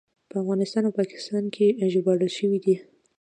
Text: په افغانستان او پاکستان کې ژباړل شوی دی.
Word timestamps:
په 0.29 0.35
افغانستان 0.43 0.81
او 0.85 0.95
پاکستان 0.99 1.43
کې 1.55 1.65
ژباړل 1.93 2.29
شوی 2.37 2.59
دی. 2.65 2.75